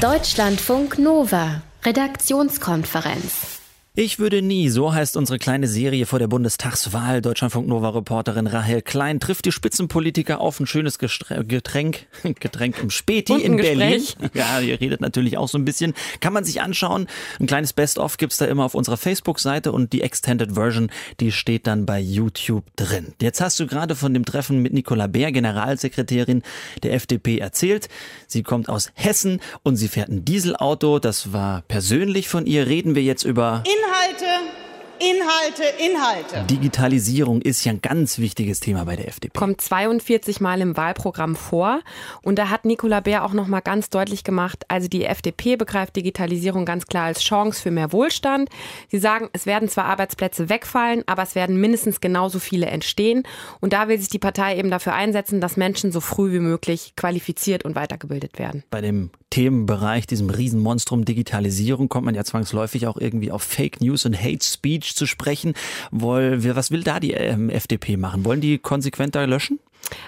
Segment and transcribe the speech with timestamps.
[0.00, 3.63] Deutschlandfunk Nova, Redaktionskonferenz.
[3.96, 7.22] Ich würde nie, so heißt unsere kleine Serie vor der Bundestagswahl.
[7.22, 12.06] Deutschlandfunk Nova Reporterin Rahel Klein trifft die Spitzenpolitiker auf ein schönes Getränk,
[12.40, 14.02] Getränk im Späti in Berlin.
[14.34, 15.94] Ja, ihr redet natürlich auch so ein bisschen.
[16.18, 17.06] Kann man sich anschauen.
[17.38, 20.90] Ein kleines Best-of gibt's da immer auf unserer Facebook-Seite und die Extended Version,
[21.20, 23.14] die steht dann bei YouTube drin.
[23.22, 26.42] Jetzt hast du gerade von dem Treffen mit Nicola Bär, Generalsekretärin
[26.82, 27.88] der FDP, erzählt.
[28.26, 30.98] Sie kommt aus Hessen und sie fährt ein Dieselauto.
[30.98, 32.66] Das war persönlich von ihr.
[32.66, 33.62] Reden wir jetzt über...
[33.64, 33.83] In
[35.04, 36.46] Inhalte, Inhalte.
[36.46, 39.38] Digitalisierung ist ja ein ganz wichtiges Thema bei der FDP.
[39.38, 41.80] Kommt 42 Mal im Wahlprogramm vor.
[42.22, 45.94] Und da hat Nicola Bär auch noch mal ganz deutlich gemacht, also die FDP begreift
[45.96, 48.48] Digitalisierung ganz klar als Chance für mehr Wohlstand.
[48.88, 53.24] Sie sagen, es werden zwar Arbeitsplätze wegfallen, aber es werden mindestens genauso viele entstehen.
[53.60, 56.94] Und da will sich die Partei eben dafür einsetzen, dass Menschen so früh wie möglich
[56.96, 58.64] qualifiziert und weitergebildet werden.
[58.70, 64.06] Bei dem Themenbereich, diesem Riesenmonstrum Digitalisierung, kommt man ja zwangsläufig auch irgendwie auf Fake News
[64.06, 65.54] und Hate Speech zu sprechen.
[65.90, 68.24] Was will da die ähm, FDP machen?
[68.24, 69.60] Wollen die konsequent da löschen?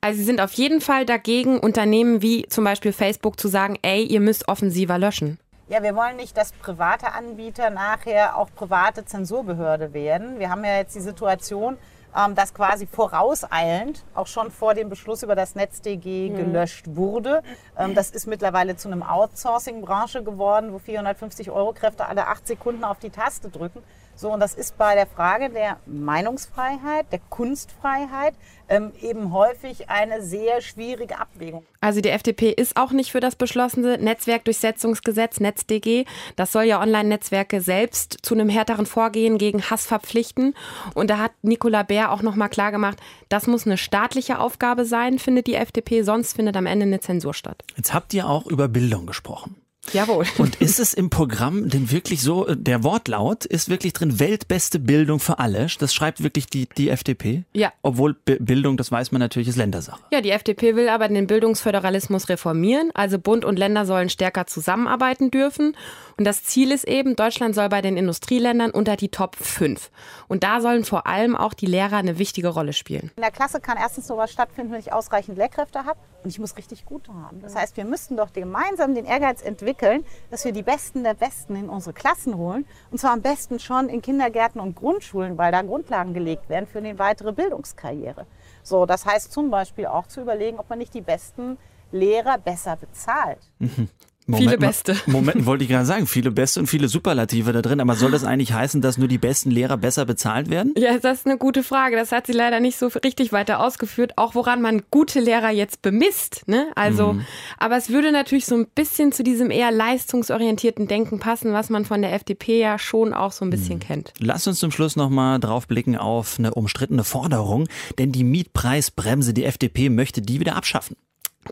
[0.00, 4.02] Also sie sind auf jeden Fall dagegen, Unternehmen wie zum Beispiel Facebook zu sagen, ey,
[4.04, 5.38] ihr müsst offensiver löschen.
[5.68, 10.38] Ja, wir wollen nicht, dass private Anbieter nachher auch private Zensurbehörde werden.
[10.38, 11.76] Wir haben ja jetzt die Situation,
[12.16, 16.36] ähm, dass quasi vorauseilend auch schon vor dem Beschluss über das NetzDG mhm.
[16.36, 17.42] gelöscht wurde.
[17.76, 22.82] Ähm, das ist mittlerweile zu einem Outsourcing-Branche geworden, wo 450 Euro Kräfte alle acht Sekunden
[22.82, 23.82] auf die Taste drücken.
[24.18, 28.34] So, und das ist bei der Frage der Meinungsfreiheit, der Kunstfreiheit
[28.68, 31.64] ähm, eben häufig eine sehr schwierige Abwägung.
[31.80, 36.04] Also die FDP ist auch nicht für das beschlossene Netzwerkdurchsetzungsgesetz, NetzDG.
[36.34, 40.54] Das soll ja Online-Netzwerke selbst zu einem härteren Vorgehen gegen Hass verpflichten.
[40.94, 45.46] Und da hat Nicola Bär auch nochmal klargemacht, das muss eine staatliche Aufgabe sein, findet
[45.46, 47.62] die FDP, sonst findet am Ende eine Zensur statt.
[47.76, 49.54] Jetzt habt ihr auch über Bildung gesprochen.
[49.92, 50.26] Jawohl.
[50.38, 54.78] Und ist es im Programm denn wirklich so, äh, der Wortlaut ist wirklich drin, weltbeste
[54.78, 55.66] Bildung für alle?
[55.78, 57.44] Das schreibt wirklich die, die FDP?
[57.52, 57.72] Ja.
[57.82, 60.00] Obwohl B Bildung, das weiß man natürlich, ist Ländersache.
[60.10, 62.90] Ja, die FDP will aber den Bildungsföderalismus reformieren.
[62.94, 65.76] Also Bund und Länder sollen stärker zusammenarbeiten dürfen.
[66.16, 69.90] Und das Ziel ist eben, Deutschland soll bei den Industrieländern unter die Top 5.
[70.28, 73.10] Und da sollen vor allem auch die Lehrer eine wichtige Rolle spielen.
[73.16, 75.98] In der Klasse kann erstens sowas stattfinden, wenn ich ausreichend Lehrkräfte habe.
[76.24, 77.40] Und ich muss richtig gute haben.
[77.40, 81.54] Das heißt, wir müssten doch gemeinsam den Ehrgeiz entwickeln, dass wir die Besten der Besten
[81.54, 82.66] in unsere Klassen holen.
[82.90, 86.78] Und zwar am besten schon in Kindergärten und Grundschulen, weil da Grundlagen gelegt werden für
[86.78, 88.26] eine weitere Bildungskarriere.
[88.62, 91.56] So, das heißt zum Beispiel auch zu überlegen, ob man nicht die besten
[91.92, 93.38] Lehrer besser bezahlt.
[94.28, 94.96] Moment, viele Beste.
[95.06, 97.80] Moment, wollte ich gerade sagen, viele Beste und viele Superlative da drin.
[97.80, 100.74] Aber soll das eigentlich heißen, dass nur die besten Lehrer besser bezahlt werden?
[100.76, 101.96] Ja, das ist eine gute Frage.
[101.96, 104.12] Das hat sie leider nicht so richtig weiter ausgeführt.
[104.16, 106.46] Auch woran man gute Lehrer jetzt bemisst.
[106.46, 106.66] Ne?
[106.74, 107.24] Also, mhm.
[107.56, 111.86] aber es würde natürlich so ein bisschen zu diesem eher leistungsorientierten Denken passen, was man
[111.86, 113.80] von der FDP ja schon auch so ein bisschen mhm.
[113.80, 114.12] kennt.
[114.18, 117.66] Lass uns zum Schluss nochmal drauf blicken auf eine umstrittene Forderung.
[117.98, 120.96] Denn die Mietpreisbremse, die FDP möchte die wieder abschaffen.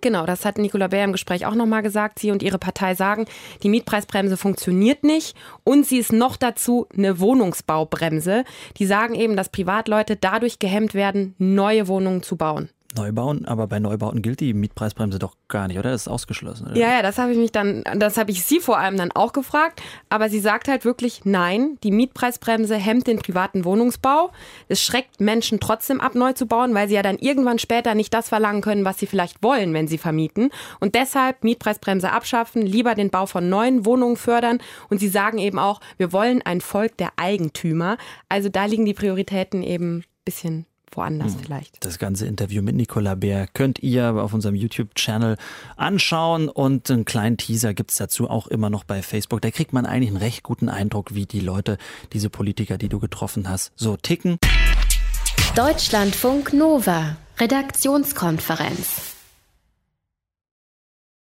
[0.00, 2.18] Genau, das hat Nicola Bär im Gespräch auch nochmal gesagt.
[2.18, 3.26] Sie und ihre Partei sagen,
[3.62, 8.44] die Mietpreisbremse funktioniert nicht und sie ist noch dazu eine Wohnungsbaubremse.
[8.76, 13.66] Die sagen eben, dass Privatleute dadurch gehemmt werden, neue Wohnungen zu bauen neu bauen, aber
[13.66, 15.90] bei Neubauten gilt die Mietpreisbremse doch gar nicht, oder?
[15.90, 16.66] Das ist ausgeschlossen.
[16.66, 16.76] Oder?
[16.76, 19.32] Ja, ja, das habe ich mich dann, das habe ich sie vor allem dann auch
[19.32, 19.82] gefragt.
[20.08, 24.30] Aber sie sagt halt wirklich, nein, die Mietpreisbremse hemmt den privaten Wohnungsbau.
[24.68, 28.12] Es schreckt Menschen trotzdem ab, neu zu bauen, weil sie ja dann irgendwann später nicht
[28.12, 30.50] das verlangen können, was sie vielleicht wollen, wenn sie vermieten.
[30.80, 34.58] Und deshalb Mietpreisbremse abschaffen, lieber den Bau von neuen Wohnungen fördern.
[34.88, 37.96] Und sie sagen eben auch, wir wollen ein Volk der Eigentümer.
[38.28, 41.40] Also da liegen die Prioritäten eben ein bisschen woanders hm.
[41.40, 41.84] vielleicht.
[41.84, 45.36] Das ganze Interview mit Nicola Bär könnt ihr auf unserem YouTube-Channel
[45.76, 49.40] anschauen und einen kleinen Teaser gibt es dazu auch immer noch bei Facebook.
[49.42, 51.78] Da kriegt man eigentlich einen recht guten Eindruck, wie die Leute,
[52.12, 54.38] diese Politiker, die du getroffen hast, so ticken.
[55.54, 59.15] Deutschlandfunk Nova, Redaktionskonferenz.